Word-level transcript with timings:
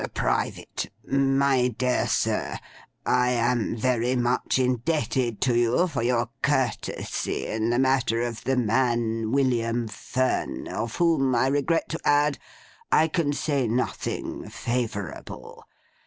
'Private. 0.15 0.89
My 1.05 1.67
dear 1.67 2.07
Sir. 2.07 2.57
I 3.05 3.29
am 3.29 3.75
very 3.77 4.15
much 4.15 4.57
indebted 4.57 5.39
to 5.41 5.55
you 5.55 5.85
for 5.87 6.01
your 6.01 6.29
courtesy 6.41 7.45
in 7.45 7.69
the 7.69 7.77
matter 7.77 8.19
of 8.23 8.43
the 8.43 8.57
man 8.57 9.31
William 9.31 9.87
Fern, 9.87 10.67
of 10.67 10.95
whom, 10.95 11.35
I 11.35 11.45
regret 11.49 11.87
to 11.89 11.99
add, 12.03 12.39
I 12.91 13.09
can 13.09 13.31
say 13.31 13.67
nothing 13.67 14.49
favourable. 14.49 15.65